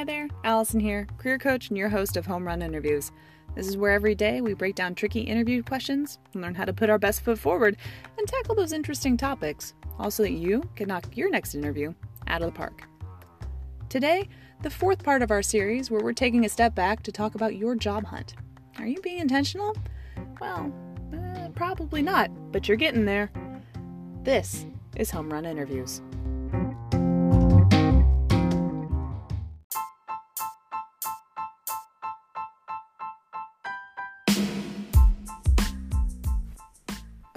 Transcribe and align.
Hi 0.00 0.04
there, 0.04 0.28
Allison 0.44 0.80
here, 0.80 1.06
career 1.18 1.36
coach 1.36 1.68
and 1.68 1.76
your 1.76 1.90
host 1.90 2.16
of 2.16 2.24
Home 2.24 2.46
Run 2.46 2.62
Interviews. 2.62 3.12
This 3.54 3.68
is 3.68 3.76
where 3.76 3.92
every 3.92 4.14
day 4.14 4.40
we 4.40 4.54
break 4.54 4.74
down 4.74 4.94
tricky 4.94 5.20
interview 5.20 5.62
questions 5.62 6.18
and 6.32 6.40
learn 6.40 6.54
how 6.54 6.64
to 6.64 6.72
put 6.72 6.88
our 6.88 6.96
best 6.98 7.20
foot 7.20 7.38
forward 7.38 7.76
and 8.16 8.26
tackle 8.26 8.54
those 8.54 8.72
interesting 8.72 9.18
topics, 9.18 9.74
also 9.98 10.22
that 10.22 10.32
you 10.32 10.62
can 10.74 10.88
knock 10.88 11.14
your 11.18 11.28
next 11.28 11.54
interview 11.54 11.92
out 12.28 12.40
of 12.40 12.46
the 12.46 12.56
park. 12.56 12.84
Today, 13.90 14.26
the 14.62 14.70
fourth 14.70 15.04
part 15.04 15.20
of 15.20 15.30
our 15.30 15.42
series 15.42 15.90
where 15.90 16.02
we're 16.02 16.14
taking 16.14 16.46
a 16.46 16.48
step 16.48 16.74
back 16.74 17.02
to 17.02 17.12
talk 17.12 17.34
about 17.34 17.56
your 17.56 17.74
job 17.74 18.06
hunt. 18.06 18.36
Are 18.78 18.86
you 18.86 19.02
being 19.02 19.18
intentional? 19.18 19.76
Well, 20.40 20.72
uh, 21.12 21.50
probably 21.50 22.00
not, 22.00 22.30
but 22.52 22.68
you're 22.68 22.78
getting 22.78 23.04
there. 23.04 23.30
This 24.22 24.64
is 24.96 25.10
Home 25.10 25.30
Run 25.30 25.44
Interviews. 25.44 26.00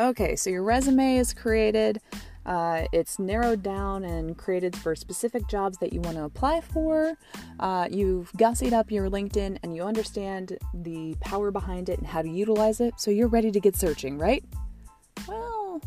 Okay, 0.04 0.36
so 0.36 0.50
your 0.50 0.64
resume 0.64 1.16
is 1.16 1.34
created. 1.34 2.02
Uh, 2.46 2.84
it's 2.92 3.20
narrowed 3.20 3.64
down 3.64 4.04
and 4.04 4.38
created 4.38 4.76
for 4.76 4.98
specific 4.98 5.48
jobs 5.48 5.78
that 5.78 5.94
you 5.94 6.02
want 6.02 6.18
to 6.18 6.26
apply 6.26 6.60
for. 6.60 7.18
Uh, 7.62 7.88
you've 7.90 8.30
gussied 8.34 8.74
up 8.74 8.92
your 8.92 9.10
LinkedIn 9.10 9.60
and 9.64 9.74
you 9.74 9.82
understand 9.82 10.58
the 10.74 11.16
power 11.22 11.52
behind 11.52 11.88
it 11.88 12.00
and 12.00 12.06
how 12.06 12.22
to 12.22 12.28
utilize 12.28 12.82
it, 12.82 12.96
so 12.98 13.12
you're 13.12 13.30
ready 13.30 13.50
to 13.50 13.62
get 13.62 13.78
searching, 13.78 14.18
right? 14.18 14.44
Well, 15.26 15.80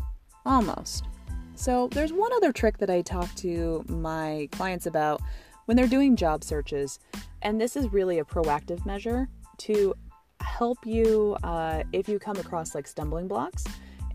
almost. 0.47 1.05
So, 1.53 1.87
there's 1.89 2.11
one 2.11 2.33
other 2.33 2.51
trick 2.51 2.79
that 2.79 2.89
I 2.89 3.03
talk 3.03 3.31
to 3.35 3.85
my 3.87 4.49
clients 4.51 4.87
about 4.87 5.21
when 5.65 5.77
they're 5.77 5.85
doing 5.85 6.15
job 6.15 6.43
searches, 6.43 6.97
and 7.43 7.61
this 7.61 7.75
is 7.75 7.93
really 7.93 8.17
a 8.17 8.23
proactive 8.23 8.83
measure 8.83 9.29
to 9.57 9.93
help 10.39 10.87
you 10.87 11.37
uh, 11.43 11.83
if 11.93 12.09
you 12.09 12.17
come 12.17 12.37
across 12.37 12.73
like 12.73 12.87
stumbling 12.87 13.27
blocks 13.27 13.63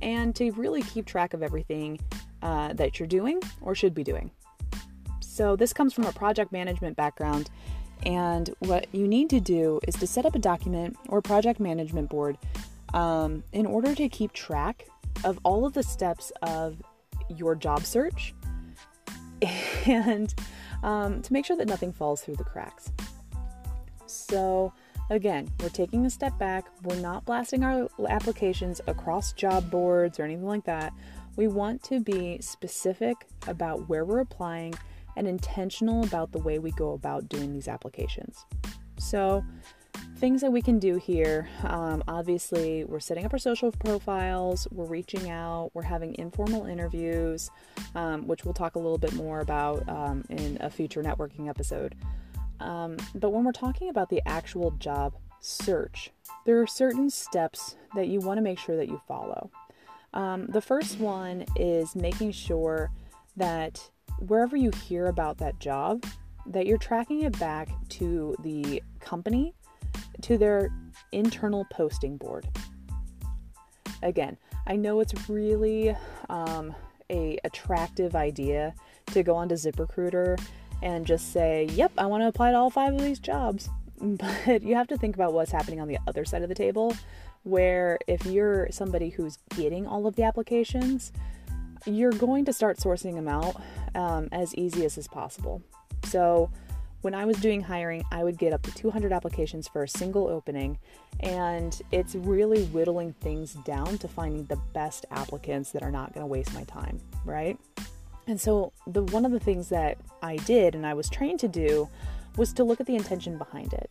and 0.02 0.34
to 0.36 0.50
really 0.52 0.82
keep 0.82 1.06
track 1.06 1.32
of 1.32 1.42
everything 1.42 1.98
uh, 2.42 2.72
that 2.74 2.98
you're 2.98 3.08
doing 3.08 3.40
or 3.60 3.74
should 3.74 3.94
be 3.94 4.04
doing. 4.04 4.30
So, 5.20 5.56
this 5.56 5.72
comes 5.72 5.94
from 5.94 6.04
a 6.04 6.12
project 6.12 6.52
management 6.52 6.96
background, 6.96 7.48
and 8.04 8.50
what 8.58 8.86
you 8.92 9.08
need 9.08 9.30
to 9.30 9.40
do 9.40 9.80
is 9.88 9.94
to 9.96 10.06
set 10.06 10.26
up 10.26 10.34
a 10.34 10.38
document 10.38 10.96
or 11.08 11.22
project 11.22 11.60
management 11.60 12.10
board 12.10 12.36
um, 12.92 13.42
in 13.52 13.64
order 13.64 13.94
to 13.94 14.08
keep 14.08 14.32
track 14.32 14.86
of 15.24 15.38
all 15.44 15.64
of 15.64 15.72
the 15.72 15.82
steps 15.82 16.32
of 16.42 16.82
your 17.28 17.54
job 17.54 17.84
search 17.84 18.34
and 19.86 20.34
um, 20.82 21.22
to 21.22 21.32
make 21.32 21.44
sure 21.46 21.56
that 21.56 21.68
nothing 21.68 21.92
falls 21.92 22.22
through 22.22 22.36
the 22.36 22.44
cracks. 22.44 22.90
So, 24.06 24.72
Again, 25.10 25.50
we're 25.60 25.68
taking 25.68 26.06
a 26.06 26.10
step 26.10 26.38
back. 26.38 26.66
We're 26.84 27.00
not 27.00 27.24
blasting 27.24 27.64
our 27.64 27.88
applications 28.08 28.80
across 28.86 29.32
job 29.32 29.70
boards 29.70 30.18
or 30.18 30.24
anything 30.24 30.46
like 30.46 30.64
that. 30.64 30.92
We 31.36 31.48
want 31.48 31.82
to 31.84 32.00
be 32.00 32.38
specific 32.40 33.16
about 33.46 33.88
where 33.88 34.04
we're 34.04 34.20
applying 34.20 34.74
and 35.16 35.26
intentional 35.26 36.04
about 36.04 36.32
the 36.32 36.38
way 36.38 36.58
we 36.58 36.70
go 36.72 36.92
about 36.92 37.28
doing 37.28 37.52
these 37.52 37.68
applications. 37.68 38.46
So, 38.98 39.44
things 40.16 40.40
that 40.40 40.52
we 40.52 40.62
can 40.62 40.78
do 40.78 40.96
here 40.96 41.48
um, 41.64 42.02
obviously, 42.06 42.84
we're 42.84 43.00
setting 43.00 43.26
up 43.26 43.32
our 43.32 43.38
social 43.38 43.72
profiles, 43.72 44.68
we're 44.70 44.86
reaching 44.86 45.30
out, 45.30 45.70
we're 45.74 45.82
having 45.82 46.14
informal 46.18 46.66
interviews, 46.66 47.50
um, 47.94 48.26
which 48.26 48.44
we'll 48.44 48.54
talk 48.54 48.76
a 48.76 48.78
little 48.78 48.98
bit 48.98 49.12
more 49.14 49.40
about 49.40 49.86
um, 49.88 50.24
in 50.30 50.58
a 50.60 50.70
future 50.70 51.02
networking 51.02 51.48
episode. 51.48 51.94
Um, 52.62 52.96
but 53.14 53.30
when 53.30 53.44
we're 53.44 53.52
talking 53.52 53.88
about 53.88 54.08
the 54.08 54.22
actual 54.26 54.70
job 54.72 55.14
search, 55.40 56.10
there 56.46 56.60
are 56.60 56.66
certain 56.66 57.10
steps 57.10 57.76
that 57.94 58.08
you 58.08 58.20
want 58.20 58.38
to 58.38 58.42
make 58.42 58.58
sure 58.58 58.76
that 58.76 58.88
you 58.88 59.00
follow. 59.06 59.50
Um, 60.14 60.46
the 60.46 60.60
first 60.60 60.98
one 60.98 61.44
is 61.56 61.96
making 61.96 62.32
sure 62.32 62.90
that 63.36 63.90
wherever 64.18 64.56
you 64.56 64.70
hear 64.70 65.06
about 65.06 65.38
that 65.38 65.58
job, 65.58 66.04
that 66.46 66.66
you're 66.66 66.78
tracking 66.78 67.22
it 67.22 67.38
back 67.38 67.68
to 67.88 68.36
the 68.42 68.82
company, 69.00 69.54
to 70.22 70.38
their 70.38 70.70
internal 71.12 71.66
posting 71.70 72.16
board. 72.16 72.46
Again, 74.02 74.36
I 74.66 74.76
know 74.76 75.00
it's 75.00 75.28
really 75.28 75.96
um, 76.28 76.74
a 77.10 77.38
attractive 77.44 78.14
idea 78.14 78.74
to 79.06 79.22
go 79.22 79.34
onto 79.34 79.54
ZipRecruiter 79.54 80.40
and 80.82 81.06
just 81.06 81.32
say, 81.32 81.68
yep, 81.72 81.92
I 81.96 82.06
want 82.06 82.22
to 82.22 82.28
apply 82.28 82.50
to 82.50 82.56
all 82.56 82.70
five 82.70 82.94
of 82.94 83.00
these 83.00 83.18
jobs. 83.18 83.68
But 84.04 84.64
you 84.64 84.74
have 84.74 84.88
to 84.88 84.96
think 84.96 85.14
about 85.14 85.32
what's 85.32 85.52
happening 85.52 85.80
on 85.80 85.86
the 85.86 85.98
other 86.08 86.24
side 86.24 86.42
of 86.42 86.48
the 86.48 86.56
table, 86.56 86.96
where 87.44 88.00
if 88.08 88.26
you're 88.26 88.66
somebody 88.72 89.10
who's 89.10 89.38
getting 89.54 89.86
all 89.86 90.08
of 90.08 90.16
the 90.16 90.24
applications, 90.24 91.12
you're 91.86 92.10
going 92.10 92.44
to 92.46 92.52
start 92.52 92.78
sourcing 92.78 93.14
them 93.14 93.28
out 93.28 93.60
um, 93.94 94.28
as 94.32 94.56
easy 94.56 94.84
as 94.84 94.98
is 94.98 95.06
possible. 95.06 95.62
So, 96.04 96.50
when 97.02 97.14
I 97.14 97.24
was 97.24 97.36
doing 97.38 97.60
hiring, 97.60 98.04
I 98.12 98.22
would 98.22 98.38
get 98.38 98.52
up 98.52 98.62
to 98.62 98.74
200 98.74 99.12
applications 99.12 99.66
for 99.66 99.82
a 99.82 99.88
single 99.88 100.28
opening, 100.28 100.78
and 101.20 101.80
it's 101.90 102.14
really 102.14 102.64
whittling 102.66 103.12
things 103.14 103.54
down 103.54 103.98
to 103.98 104.08
finding 104.08 104.44
the 104.46 104.58
best 104.72 105.04
applicants 105.10 105.72
that 105.72 105.82
are 105.82 105.90
not 105.90 106.12
going 106.14 106.22
to 106.22 106.28
waste 106.28 106.54
my 106.54 106.62
time, 106.64 107.00
right? 107.24 107.58
And 108.26 108.40
so 108.40 108.72
the 108.86 109.02
one 109.04 109.24
of 109.24 109.32
the 109.32 109.40
things 109.40 109.68
that 109.70 109.98
I 110.22 110.36
did 110.36 110.74
and 110.74 110.86
I 110.86 110.94
was 110.94 111.08
trained 111.08 111.40
to 111.40 111.48
do 111.48 111.88
was 112.36 112.52
to 112.54 112.64
look 112.64 112.80
at 112.80 112.86
the 112.86 112.96
intention 112.96 113.36
behind 113.36 113.72
it. 113.72 113.90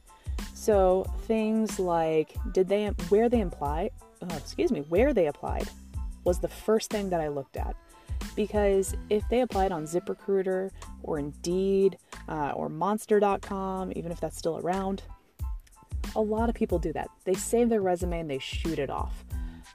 So 0.54 1.06
things 1.28 1.80
like 1.80 2.36
did 2.54 2.68
they 2.68 2.88
where 3.10 3.30
they 3.30 3.42
imply, 3.42 3.90
oh, 4.22 4.38
excuse 4.38 4.72
me, 4.72 4.82
where 4.90 5.14
they 5.14 5.28
applied 5.28 5.70
was 6.24 6.40
the 6.40 6.48
first 6.48 6.90
thing 6.90 7.10
that 7.10 7.20
I 7.20 7.28
looked 7.28 7.58
at. 7.58 7.76
Because 8.36 8.96
if 9.10 9.28
they 9.30 9.42
applied 9.42 9.72
on 9.72 9.86
ZipRecruiter 9.86 10.70
or 11.04 11.20
Indeed 11.20 11.98
uh, 12.30 12.52
or 12.56 12.70
Monster.com, 12.70 13.92
even 13.96 14.12
if 14.12 14.22
that's 14.22 14.38
still 14.38 14.60
around, 14.60 15.02
a 16.16 16.22
lot 16.22 16.50
of 16.50 16.56
people 16.56 16.80
do 16.80 16.94
that. 16.94 17.10
They 17.26 17.34
save 17.34 17.70
their 17.70 17.82
resume 17.82 18.20
and 18.20 18.30
they 18.30 18.40
shoot 18.40 18.80
it 18.80 18.90
off. 18.90 19.26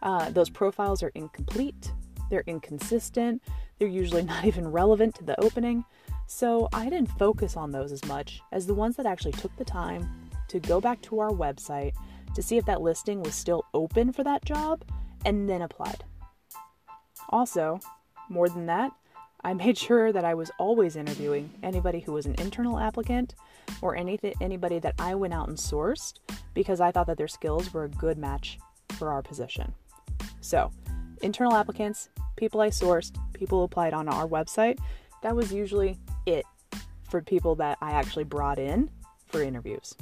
Uh, 0.03 0.31
those 0.31 0.51
profiles 0.51 1.03
are 1.03 1.11
incomplete, 1.15 1.93
they're 2.31 2.45
inconsistent, 2.47 3.43
they're 3.79 3.89
usually 3.89 4.23
not 4.23 4.45
even 4.47 4.69
relevant 4.69 5.15
to 5.17 5.25
the 5.25 5.41
opening, 5.41 5.85
so 6.27 6.69
I 6.73 6.89
didn't 6.89 7.19
focus 7.19 7.57
on 7.57 7.71
those 7.71 7.93
as 7.93 8.05
much 8.07 8.41
as 8.53 8.67
the 8.67 8.75
ones 8.75 8.97
that 8.97 9.07
actually 9.07 9.33
took 9.33 9.55
the 9.57 9.65
time 9.65 10.09
to 10.49 10.61
go 10.61 10.81
back 10.81 11.01
to 11.03 11.21
our 11.21 11.31
website 11.31 11.93
to 12.35 12.43
see 12.43 12.57
if 12.57 12.65
that 12.67 12.83
listing 12.83 13.23
was 13.23 13.35
still 13.35 13.65
open 13.75 14.13
for 14.13 14.25
that 14.25 14.45
job 14.45 14.85
and 15.25 15.49
then 15.49 15.63
applied. 15.63 16.05
Also, 17.31 17.81
more 18.29 18.49
than 18.49 18.67
that, 18.67 18.93
I 19.43 19.55
made 19.55 19.79
sure 19.79 20.13
that 20.13 20.25
I 20.25 20.35
was 20.35 20.51
always 20.59 20.97
interviewing 20.97 21.51
anybody 21.63 22.01
who 22.01 22.13
was 22.13 22.27
an 22.27 22.35
internal 22.39 22.79
applicant 22.79 23.35
or 23.83 23.97
anything 23.97 24.35
anybody 24.41 24.79
that 24.81 24.95
I 24.99 25.15
went 25.15 25.35
out 25.35 25.49
and 25.49 25.57
sourced 25.57 26.15
because 26.55 26.81
I 26.81 26.91
thought 26.91 27.07
that 27.07 27.19
their 27.19 27.29
skills 27.29 27.73
were 27.73 27.85
a 27.85 27.89
good 27.89 28.19
match 28.19 28.59
for 28.91 29.11
our 29.11 29.23
position. 29.23 29.73
So, 30.41 30.71
internal 31.27 31.55
applicants, 31.55 32.09
people 32.37 32.61
I 32.61 32.69
sourced, 32.69 33.13
people 33.33 33.65
applied 33.65 33.93
on 33.93 34.09
our 34.09 34.29
website, 34.29 34.79
that 35.23 35.35
was 35.35 35.53
usually 35.53 35.99
it 36.25 36.47
for 37.11 37.21
people 37.21 37.57
that 37.57 37.79
I 37.83 37.91
actually 37.91 38.25
brought 38.25 38.61
in 38.61 38.89
for 39.27 39.43
interviews. 39.43 39.97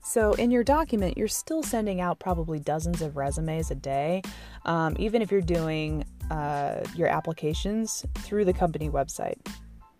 So, 0.00 0.34
in 0.34 0.52
your 0.52 0.62
document, 0.62 1.18
you're 1.18 1.26
still 1.26 1.64
sending 1.64 2.00
out 2.00 2.20
probably 2.20 2.60
dozens 2.60 3.02
of 3.02 3.16
resumes 3.16 3.72
a 3.72 3.74
day, 3.74 4.22
um, 4.64 4.94
even 5.00 5.22
if 5.22 5.32
you're 5.32 5.40
doing 5.40 6.04
uh, 6.30 6.80
your 6.94 7.08
applications 7.08 8.04
through 8.18 8.44
the 8.44 8.52
company 8.52 8.88
website. 8.88 9.38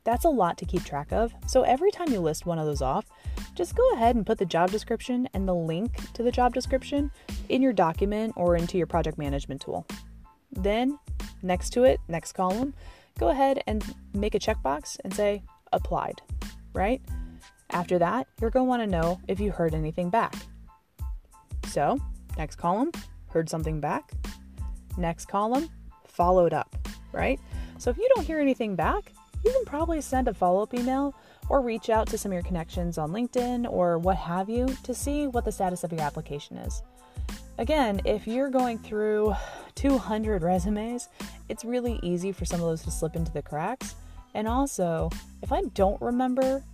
That's 0.05 0.25
a 0.25 0.29
lot 0.29 0.59
to 0.59 0.67
keep 0.67 0.85
track 0.85 1.13
of. 1.13 1.35
So 1.47 1.63
every 1.63 1.91
time 1.91 2.11
you 2.11 2.21
list 2.21 2.45
one 2.45 2.59
of 2.59 2.67
those 2.67 2.83
off, 2.83 3.07
just 3.55 3.75
go 3.75 3.93
ahead 3.95 4.17
and 4.17 4.27
put 4.27 4.39
the 4.39 4.45
job 4.45 4.71
description 4.71 5.29
and 5.33 5.49
the 5.49 5.55
link 5.55 6.13
to 6.13 6.23
the 6.23 6.31
job 6.31 6.53
description 6.53 7.11
in 7.49 7.63
your 7.63 7.73
document 7.73 8.35
or 8.37 8.57
into 8.57 8.77
your 8.77 8.87
project 8.87 9.17
management 9.17 9.63
tool. 9.63 9.87
Then, 10.53 10.99
next 11.43 11.71
to 11.71 11.85
it, 11.85 12.01
next 12.07 12.33
column, 12.33 12.75
go 13.19 13.29
ahead 13.29 13.63
and 13.67 13.83
make 14.13 14.35
a 14.35 14.39
checkbox 14.39 14.99
and 15.05 15.15
say 15.15 15.43
applied, 15.73 16.21
right? 16.75 17.01
After 17.71 17.99
that, 17.99 18.29
you're 18.41 18.51
going 18.51 18.67
to 18.67 18.69
want 18.69 18.83
to 18.83 18.87
know 18.87 19.21
if 19.27 19.41
you 19.41 19.51
heard 19.51 19.75
anything 19.75 20.11
back. 20.11 20.35
So, 21.69 21.99
next 22.37 22.57
column, 22.57 22.93
heard 23.29 23.49
something 23.49 23.81
back. 23.81 24.13
Next 24.97 25.27
column, 25.27 25.69
followed 26.15 26.53
up, 26.53 26.77
right? 27.13 27.41
So 27.79 27.91
if 27.91 27.99
you 27.99 28.09
don't 28.15 28.27
hear 28.27 28.39
anything 28.39 28.75
back, 28.75 29.13
you 29.45 29.53
can 29.53 29.65
probably 29.65 30.01
send 30.01 30.29
a 30.29 30.35
follow 30.35 30.63
up 30.63 30.73
email 30.73 31.15
or 31.49 31.61
reach 31.61 31.91
out 31.91 32.07
to 32.09 32.19
some 32.19 32.33
of 32.33 32.35
your 32.35 32.43
connections 32.43 32.97
on 32.97 33.11
LinkedIn 33.11 33.71
or 33.71 33.99
what 33.99 34.17
have 34.17 34.49
you 34.49 34.67
to 34.83 34.95
see 34.95 35.27
what 35.27 35.45
the 35.45 35.53
status 35.53 35.85
of 35.85 35.93
your 35.93 36.01
application 36.01 36.57
is. 36.57 36.83
Again, 37.59 38.01
if 38.05 38.27
you're 38.27 38.51
going 38.51 38.79
through 38.79 39.35
200 39.75 40.43
resumes, 40.43 41.09
it's 41.49 41.65
really 41.65 42.01
easy 42.03 42.33
for 42.33 42.45
some 42.45 42.61
of 42.61 42.67
those 42.67 42.83
to 42.83 42.91
slip 42.91 43.17
into 43.17 43.33
the 43.33 43.43
cracks. 43.43 43.95
And 44.35 44.49
also, 44.49 45.11
if 45.43 45.53
I 45.53 45.63
don't 45.75 46.01
remember 46.01 46.65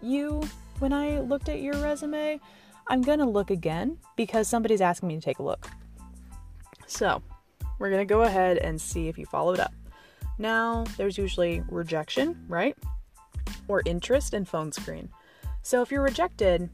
you 0.00 0.42
when 0.78 0.92
I 0.92 1.20
looked 1.20 1.48
at 1.48 1.60
your 1.60 1.74
resume, 1.76 2.40
I'm 2.86 3.02
to 3.02 3.24
look 3.24 3.50
again 3.50 3.98
because 4.16 4.48
somebody's 4.48 4.80
asking 4.80 5.08
me 5.08 5.16
to 5.16 5.20
take 5.20 5.38
a 5.38 5.42
look. 5.42 5.68
So, 6.86 7.22
we're 7.78 7.90
going 7.90 8.06
to 8.06 8.12
go 8.12 8.22
ahead 8.22 8.58
and 8.58 8.80
see 8.80 9.08
if 9.08 9.18
you 9.18 9.26
followed 9.26 9.60
up. 9.60 9.72
Now, 10.38 10.84
there's 10.96 11.16
usually 11.18 11.62
rejection, 11.68 12.44
right? 12.48 12.76
Or 13.68 13.82
interest 13.86 14.34
and 14.34 14.48
phone 14.48 14.72
screen. 14.72 15.08
So, 15.62 15.82
if 15.82 15.90
you're 15.90 16.02
rejected, 16.02 16.70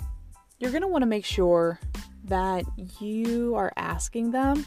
you're 0.58 0.70
going 0.70 0.82
to 0.82 0.88
want 0.88 1.02
to 1.02 1.06
make 1.06 1.24
sure 1.24 1.78
that 2.24 2.64
you 3.00 3.54
are 3.54 3.72
asking 3.76 4.30
them 4.30 4.66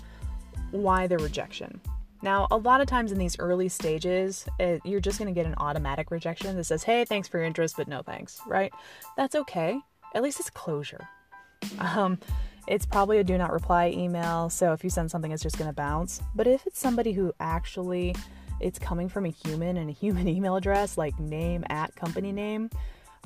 why 0.71 1.07
the 1.07 1.17
rejection. 1.17 1.79
Now, 2.21 2.47
a 2.51 2.57
lot 2.57 2.79
of 2.79 2.87
times 2.87 3.11
in 3.11 3.17
these 3.17 3.37
early 3.37 3.67
stages, 3.67 4.45
it, 4.57 4.81
you're 4.85 5.01
just 5.01 5.19
going 5.19 5.33
to 5.33 5.37
get 5.37 5.45
an 5.45 5.55
automatic 5.57 6.09
rejection 6.09 6.55
that 6.55 6.63
says, 6.63 6.83
hey, 6.83 7.03
thanks 7.03 7.27
for 7.27 7.37
your 7.37 7.45
interest, 7.45 7.75
but 7.75 7.87
no 7.87 8.01
thanks, 8.01 8.39
right? 8.47 8.71
That's 9.17 9.35
okay. 9.35 9.77
At 10.15 10.23
least 10.23 10.39
it's 10.39 10.49
closure. 10.49 11.05
Um, 11.79 12.17
it's 12.67 12.85
probably 12.85 13.19
a 13.19 13.23
do 13.23 13.37
not 13.37 13.51
reply 13.51 13.89
email, 13.89 14.49
so 14.49 14.73
if 14.73 14.83
you 14.83 14.89
send 14.89 15.11
something, 15.11 15.31
it's 15.31 15.43
just 15.43 15.57
going 15.57 15.69
to 15.69 15.75
bounce. 15.75 16.21
But 16.35 16.47
if 16.47 16.65
it's 16.65 16.79
somebody 16.79 17.11
who 17.11 17.33
actually 17.39 18.15
it's 18.59 18.79
coming 18.79 19.09
from 19.09 19.25
a 19.25 19.29
human 19.29 19.77
and 19.77 19.89
a 19.89 19.93
human 20.03 20.27
email 20.27 20.55
address, 20.55 20.97
like 20.97 21.17
name 21.19 21.63
at 21.69 21.95
company 21.95 22.31
name, 22.31 22.69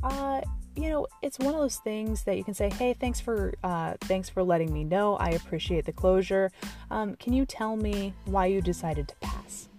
uh, 0.04 0.42
you 0.76 0.90
know, 0.90 1.08
it's 1.24 1.40
one 1.40 1.54
of 1.54 1.60
those 1.60 1.78
things 1.78 2.24
that 2.24 2.38
you 2.38 2.44
can 2.44 2.54
say, 2.54 2.70
"Hey, 2.70 2.94
thanks 2.94 3.20
for 3.20 3.54
uh, 3.64 3.96
thanks 4.02 4.30
for 4.30 4.44
letting 4.44 4.72
me 4.72 4.84
know. 4.84 5.16
I 5.16 5.30
appreciate 5.30 5.86
the 5.86 5.94
closure. 5.94 6.52
Um, 6.92 7.16
can 7.16 7.34
you 7.34 7.46
tell 7.46 7.76
me 7.76 8.14
why 8.26 8.46
you 8.46 8.62
decided 8.62 9.08
to 9.08 9.16
pass?" 9.16 9.70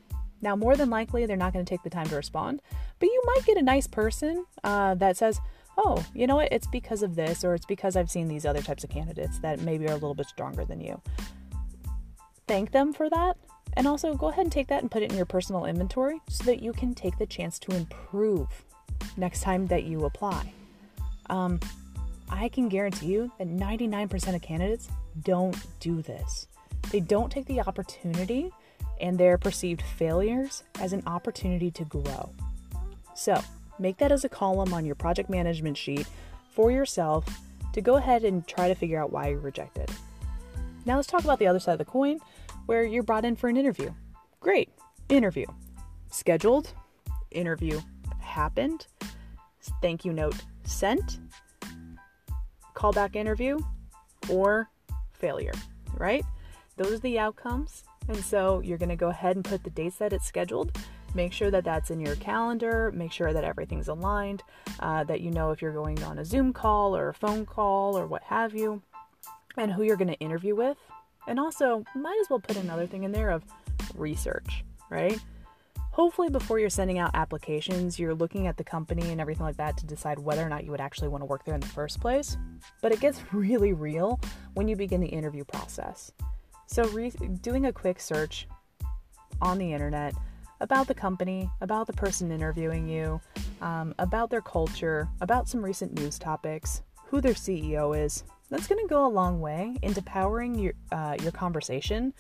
Now, 0.41 0.55
more 0.57 0.77
than 0.77 0.91
likely, 0.91 1.27
they're 1.27 1.37
not 1.37 1.53
going 1.53 1.65
to 1.65 1.69
take 1.69 1.83
the 1.83 1.91
time 1.91 2.07
to 2.07 2.17
respond, 2.17 2.63
but 2.99 3.07
you 3.07 3.23
might 3.27 3.45
get 3.45 3.57
a 3.57 3.63
nice 3.63 3.87
person 3.87 4.45
uh, 4.63 4.95
that 4.95 5.17
says, 5.17 5.41
"Oh, 5.79 6.05
you 6.13 6.27
know 6.27 6.37
what? 6.37 6.53
It's 6.53 6.67
because 6.67 7.03
of 7.03 7.15
this, 7.15 7.45
or 7.45 7.55
it's 7.55 7.65
because 7.67 7.97
I've 7.97 8.11
seen 8.11 8.29
these 8.29 8.45
other 8.45 8.61
types 8.61 8.85
of 8.85 8.91
candidates 8.91 9.39
that 9.39 9.61
maybe 9.61 9.87
are 9.87 9.93
a 9.93 9.95
little 9.95 10.15
bit 10.15 10.27
stronger 10.27 10.67
than 10.67 10.81
you." 10.81 11.01
Thank 12.47 12.73
them 12.73 12.93
for 12.93 13.09
that, 13.09 13.37
and 13.75 13.87
also 13.87 14.15
go 14.15 14.29
ahead 14.29 14.45
and 14.45 14.53
take 14.53 14.69
that 14.69 14.83
and 14.83 14.91
put 14.91 15.03
it 15.03 15.11
in 15.11 15.17
your 15.17 15.27
personal 15.27 15.65
inventory 15.65 16.21
so 16.29 16.45
that 16.45 16.63
you 16.63 16.73
can 16.73 16.95
take 16.95 17.17
the 17.19 17.27
chance 17.27 17.59
to 17.61 17.75
improve 17.75 18.49
next 19.17 19.41
time 19.43 19.67
that 19.69 19.85
you 19.85 20.05
apply. 20.05 20.53
Um, 21.31 21.61
I 22.31 22.49
can 22.49 22.69
guarantee 22.69 23.07
you 23.07 23.33
that 23.39 23.49
99% 23.49 24.35
of 24.35 24.43
candidates 24.43 24.89
don't 25.23 25.57
do 25.81 26.03
this. 26.03 26.47
They 26.91 27.01
don't 27.01 27.31
take 27.31 27.47
the 27.47 27.61
opportunity 27.61 28.51
and 29.01 29.19
their 29.19 29.39
perceived 29.39 29.83
failures 29.83 30.63
as 30.81 30.93
an 30.93 31.03
opportunity 31.07 31.71
to 31.73 31.85
grow. 31.85 32.31
So, 33.15 33.41
make 33.79 33.99
that 33.99 34.13
as 34.13 34.25
a 34.25 34.29
column 34.29 34.73
on 34.73 34.85
your 34.85 34.95
project 34.95 35.31
management 35.31 35.77
sheet 35.77 36.07
for 36.51 36.71
yourself 36.71 37.25
to 37.73 37.81
go 37.81 37.97
ahead 37.97 38.25
and 38.25 38.47
try 38.47 38.69
to 38.69 38.75
figure 38.75 39.01
out 39.01 39.13
why 39.13 39.29
you're 39.29 39.39
rejected. 39.39 39.91
Now, 40.85 40.97
let's 40.97 41.09
talk 41.09 41.25
about 41.25 41.39
the 41.39 41.47
other 41.47 41.61
side 41.61 41.73
of 41.73 41.79
the 41.79 41.85
coin 41.85 42.19
where 42.67 42.85
you're 42.85 43.03
brought 43.03 43.25
in 43.25 43.37
for 43.37 43.49
an 43.49 43.57
interview. 43.57 43.91
Great, 44.41 44.71
interview. 45.09 45.47
Scheduled, 46.11 46.73
interview 47.31 47.81
happened, 48.21 48.87
thank 49.83 50.05
you 50.05 50.13
note 50.13 50.37
sent, 50.65 51.19
callback 52.75 53.17
interview, 53.17 53.59
or 54.29 54.71
failure, 55.13 55.53
right? 55.97 56.25
Those 56.77 56.93
are 56.93 56.99
the 56.99 57.19
outcomes. 57.19 57.85
And 58.07 58.19
so 58.19 58.61
you're 58.61 58.79
going 58.79 58.89
to 58.89 58.97
go 58.97 59.09
ahead 59.09 59.37
and 59.37 59.45
put 59.45 59.65
the 59.65 59.71
dates 59.71 59.97
that 59.97 60.13
it's 60.13 60.27
scheduled. 60.27 60.77
Make 61.15 61.33
sure 61.33 61.51
that 61.51 61.65
that's 61.65 61.91
in 61.91 62.01
your 62.01 62.17
calendar. 62.17 62.93
Make 62.95 63.13
sure 63.13 63.33
that 63.33 63.45
everything's 63.45 63.89
aligned, 63.89 64.43
uh, 64.81 65.05
that 65.05 65.21
you 65.21 65.31
know 65.31 65.51
if 65.51 65.63
you're 65.63 65.73
going 65.73 66.03
on 66.03 66.19
a 66.19 66.25
Zoom 66.25 66.53
call 66.53 66.97
or 66.97 67.09
a 67.09 67.15
phone 67.15 67.47
call 67.47 67.97
or 67.97 68.07
what 68.07 68.23
have 68.25 68.55
you, 68.55 68.83
and 69.57 69.73
who 69.73 69.83
you're 69.83 69.97
going 69.97 70.09
to 70.09 70.19
interview 70.21 70.55
with. 70.55 70.77
And 71.27 71.41
also, 71.41 71.85
might 71.95 72.19
as 72.21 72.31
well 72.31 72.41
put 72.41 72.57
another 72.57 72.87
thing 72.87 73.05
in 73.05 73.13
there 73.13 73.31
of 73.31 73.45
research, 73.95 74.65
right? 74.91 75.19
hopefully 75.99 76.31
before 76.31 76.61
you're 76.61 76.71
sending 76.71 77.01
out 77.01 77.11
applications 77.15 77.99
you're 77.99 78.15
looking 78.15 78.47
at 78.47 78.57
the 78.57 78.63
company 78.63 79.11
and 79.11 79.21
everything 79.21 79.45
like 79.45 79.57
that 79.57 79.77
to 79.77 79.85
decide 79.85 80.17
whether 80.17 80.47
or 80.47 80.49
not 80.49 80.63
you 80.63 80.71
would 80.71 80.81
actually 80.81 81.09
want 81.09 81.21
to 81.21 81.25
work 81.27 81.45
there 81.45 81.57
in 81.57 81.61
the 81.61 81.67
first 81.67 82.01
place 82.01 82.37
but 82.81 82.93
it 82.93 83.01
gets 83.01 83.21
really 83.33 83.73
real 83.73 84.21
when 84.55 84.69
you 84.69 84.77
begin 84.77 85.01
the 85.01 85.09
interview 85.09 85.43
process 85.43 86.13
so 86.69 86.85
re- 86.91 87.11
doing 87.43 87.67
a 87.67 87.73
quick 87.73 88.01
search 88.01 88.47
on 89.43 89.59
the 89.59 89.73
internet 89.73 90.15
about 90.61 90.87
the 90.87 90.95
company 90.95 91.49
about 91.61 91.87
the 91.87 91.93
person 91.93 92.31
interviewing 92.31 92.89
you 92.89 93.21
um, 93.61 93.95
about 93.99 94.31
their 94.31 94.41
culture 94.41 95.09
about 95.21 95.49
some 95.49 95.65
recent 95.65 95.93
news 95.99 96.19
topics 96.19 96.83
who 97.07 97.21
their 97.21 97.35
ceo 97.35 97.99
is 97.99 98.25
that's 98.51 98.67
going 98.67 98.81
to 98.81 98.89
go 98.89 99.07
a 99.07 99.09
long 99.09 99.41
way 99.41 99.77
into 99.83 100.03
powering 100.03 100.55
your 100.59 100.73
uh, 100.93 101.17
your 101.23 101.33
conversation 101.33 102.13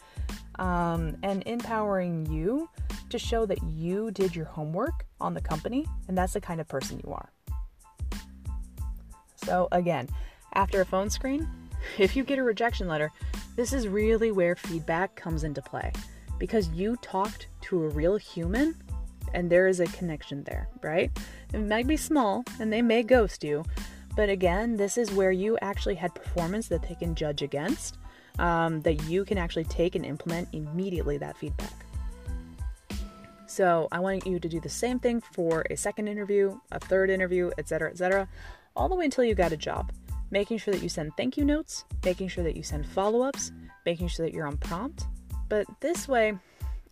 um, 0.58 1.16
and 1.22 1.42
empowering 1.46 2.26
you 2.26 2.68
to 3.10 3.18
show 3.18 3.46
that 3.46 3.62
you 3.62 4.10
did 4.10 4.34
your 4.34 4.44
homework 4.44 5.06
on 5.20 5.34
the 5.34 5.40
company 5.40 5.86
and 6.08 6.16
that's 6.16 6.34
the 6.34 6.40
kind 6.40 6.60
of 6.60 6.68
person 6.68 7.00
you 7.04 7.12
are. 7.12 7.32
So, 9.36 9.68
again, 9.72 10.08
after 10.54 10.80
a 10.80 10.84
phone 10.84 11.10
screen, 11.10 11.48
if 11.98 12.16
you 12.16 12.24
get 12.24 12.38
a 12.38 12.42
rejection 12.42 12.88
letter, 12.88 13.10
this 13.56 13.72
is 13.72 13.88
really 13.88 14.30
where 14.30 14.56
feedback 14.56 15.14
comes 15.16 15.44
into 15.44 15.62
play 15.62 15.92
because 16.38 16.68
you 16.68 16.96
talked 16.96 17.48
to 17.62 17.84
a 17.84 17.88
real 17.88 18.16
human 18.16 18.74
and 19.34 19.50
there 19.50 19.66
is 19.68 19.80
a 19.80 19.86
connection 19.86 20.44
there, 20.44 20.68
right? 20.82 21.10
It 21.52 21.58
might 21.58 21.86
be 21.86 21.96
small 21.96 22.44
and 22.60 22.72
they 22.72 22.82
may 22.82 23.02
ghost 23.02 23.44
you, 23.44 23.64
but 24.16 24.28
again, 24.28 24.76
this 24.76 24.98
is 24.98 25.12
where 25.12 25.30
you 25.30 25.58
actually 25.62 25.94
had 25.94 26.14
performance 26.14 26.68
that 26.68 26.82
they 26.82 26.94
can 26.94 27.14
judge 27.14 27.42
against, 27.42 27.98
um, 28.38 28.80
that 28.82 29.04
you 29.04 29.24
can 29.24 29.38
actually 29.38 29.64
take 29.64 29.94
and 29.94 30.04
implement 30.04 30.48
immediately 30.52 31.18
that 31.18 31.36
feedback. 31.36 31.72
So 33.46 33.88
I 33.90 34.00
want 34.00 34.26
you 34.26 34.38
to 34.38 34.48
do 34.48 34.60
the 34.60 34.68
same 34.68 34.98
thing 34.98 35.20
for 35.20 35.64
a 35.70 35.76
second 35.76 36.08
interview, 36.08 36.58
a 36.70 36.78
third 36.78 37.10
interview, 37.10 37.50
etc., 37.58 37.90
etc., 37.90 38.28
all 38.76 38.88
the 38.88 38.94
way 38.94 39.06
until 39.06 39.24
you 39.24 39.34
got 39.34 39.52
a 39.52 39.56
job. 39.56 39.90
Making 40.30 40.58
sure 40.58 40.74
that 40.74 40.82
you 40.82 40.88
send 40.88 41.16
thank 41.16 41.36
you 41.36 41.44
notes, 41.44 41.84
making 42.04 42.28
sure 42.28 42.44
that 42.44 42.56
you 42.56 42.62
send 42.62 42.86
follow 42.86 43.22
ups, 43.22 43.50
making 43.86 44.08
sure 44.08 44.26
that 44.26 44.34
you're 44.34 44.46
on 44.46 44.58
prompt. 44.58 45.06
But 45.48 45.66
this 45.80 46.08
way, 46.08 46.34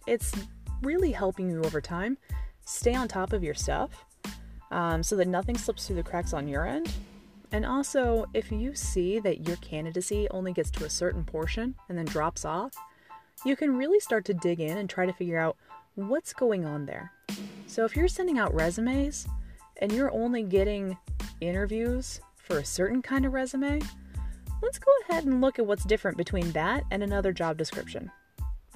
it's 0.06 0.32
really 0.82 1.12
helping 1.12 1.50
you 1.50 1.62
over 1.62 1.80
time 1.80 2.18
stay 2.64 2.94
on 2.94 3.08
top 3.08 3.32
of 3.32 3.44
your 3.44 3.54
stuff 3.54 4.04
um, 4.70 5.02
so 5.02 5.16
that 5.16 5.28
nothing 5.28 5.56
slips 5.56 5.86
through 5.86 5.96
the 5.96 6.02
cracks 6.02 6.32
on 6.32 6.48
your 6.48 6.66
end. 6.66 6.92
And 7.52 7.64
also, 7.64 8.26
if 8.34 8.50
you 8.50 8.74
see 8.74 9.18
that 9.20 9.46
your 9.46 9.56
candidacy 9.58 10.26
only 10.30 10.52
gets 10.52 10.70
to 10.72 10.84
a 10.84 10.90
certain 10.90 11.24
portion 11.24 11.74
and 11.88 11.96
then 11.96 12.04
drops 12.04 12.44
off, 12.44 12.72
you 13.44 13.54
can 13.54 13.76
really 13.76 14.00
start 14.00 14.24
to 14.26 14.34
dig 14.34 14.60
in 14.60 14.78
and 14.78 14.90
try 14.90 15.06
to 15.06 15.12
figure 15.12 15.38
out 15.38 15.56
what's 15.94 16.32
going 16.32 16.64
on 16.64 16.86
there. 16.86 17.12
So 17.66 17.84
if 17.84 17.94
you're 17.94 18.08
sending 18.08 18.38
out 18.38 18.54
resumes 18.54 19.26
and 19.80 19.92
you're 19.92 20.12
only 20.12 20.42
getting 20.42 20.96
interviews 21.40 22.20
for 22.36 22.58
a 22.58 22.64
certain 22.64 23.02
kind 23.02 23.24
of 23.24 23.32
resume, 23.32 23.80
let's 24.62 24.78
go 24.78 24.90
ahead 25.02 25.24
and 25.24 25.40
look 25.40 25.58
at 25.58 25.66
what's 25.66 25.84
different 25.84 26.16
between 26.16 26.50
that 26.52 26.84
and 26.90 27.02
another 27.02 27.32
job 27.32 27.56
description, 27.56 28.10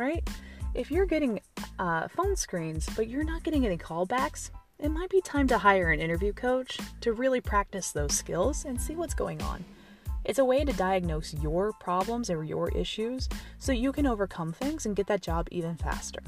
right? 0.00 0.26
If 0.75 0.90
you're 0.90 1.07
getting 1.07 1.40
uh, 1.78 2.09
phone 2.09 2.35
screens 2.35 2.88
but 2.97 3.09
you're 3.09 3.23
not 3.23 3.42
getting 3.42 3.66
any 3.66 3.76
callbacks, 3.76 4.50
it 4.78 4.88
might 4.88 5.11
be 5.11 5.21
time 5.21 5.47
to 5.49 5.59
hire 5.59 5.90
an 5.90 6.00
interview 6.00 6.33
coach 6.33 6.78
to 7.02 7.12
really 7.12 7.42
practice 7.42 7.92
those 7.92 8.14
skills 8.14 8.64
and 8.64 8.80
see 8.80 8.97
what's 8.97 9.12
going 9.12 9.42
on. 9.42 9.62
It's 10.25 10.38
a 10.38 10.45
way 10.45 10.64
to 10.64 10.73
diagnose 10.73 11.35
your 11.35 11.73
problems 11.75 12.30
or 12.30 12.45
your 12.45 12.71
issues 12.71 13.28
so 13.59 13.73
you 13.73 13.92
can 13.92 14.07
overcome 14.07 14.52
things 14.52 14.87
and 14.87 14.97
get 14.97 15.07
that 15.09 15.21
job 15.21 15.49
even 15.50 15.76
faster. 15.76 16.21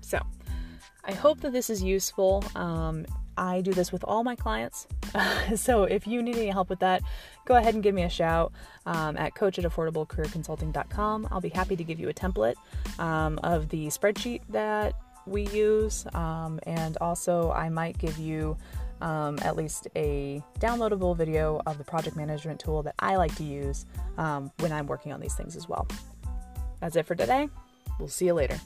So, 0.00 0.18
I 1.04 1.12
hope 1.12 1.40
that 1.42 1.52
this 1.52 1.68
is 1.68 1.82
useful. 1.82 2.42
Um, 2.54 3.04
I 3.38 3.60
do 3.60 3.72
this 3.72 3.92
with 3.92 4.04
all 4.04 4.24
my 4.24 4.34
clients. 4.34 4.86
so 5.56 5.84
if 5.84 6.06
you 6.06 6.22
need 6.22 6.36
any 6.36 6.48
help 6.48 6.68
with 6.68 6.80
that, 6.80 7.02
go 7.44 7.54
ahead 7.54 7.74
and 7.74 7.82
give 7.82 7.94
me 7.94 8.02
a 8.02 8.10
shout 8.10 8.52
um, 8.84 9.16
at 9.16 9.34
coach 9.34 9.58
at 9.58 9.64
affordablecareerconsulting.com. 9.64 11.28
I'll 11.30 11.40
be 11.40 11.48
happy 11.48 11.76
to 11.76 11.84
give 11.84 12.00
you 12.00 12.08
a 12.08 12.14
template 12.14 12.56
um, 12.98 13.38
of 13.42 13.68
the 13.68 13.86
spreadsheet 13.86 14.42
that 14.48 14.94
we 15.26 15.46
use. 15.48 16.04
Um, 16.14 16.58
and 16.64 16.96
also, 17.00 17.52
I 17.52 17.68
might 17.68 17.96
give 17.98 18.18
you 18.18 18.56
um, 19.00 19.38
at 19.42 19.56
least 19.56 19.86
a 19.94 20.42
downloadable 20.58 21.16
video 21.16 21.62
of 21.66 21.78
the 21.78 21.84
project 21.84 22.16
management 22.16 22.58
tool 22.58 22.82
that 22.82 22.96
I 22.98 23.16
like 23.16 23.34
to 23.36 23.44
use 23.44 23.86
um, 24.16 24.50
when 24.58 24.72
I'm 24.72 24.86
working 24.86 25.12
on 25.12 25.20
these 25.20 25.34
things 25.34 25.54
as 25.54 25.68
well. 25.68 25.86
That's 26.80 26.96
it 26.96 27.06
for 27.06 27.14
today. 27.14 27.48
We'll 27.98 28.08
see 28.08 28.26
you 28.26 28.34
later. 28.34 28.58